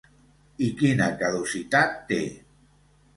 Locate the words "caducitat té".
1.19-2.21